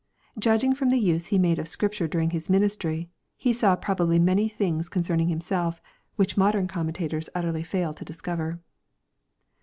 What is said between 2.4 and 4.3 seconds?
ministry, He saw probably